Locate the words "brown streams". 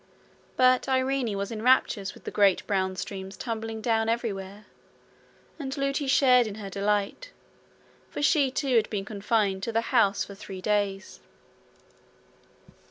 2.65-3.37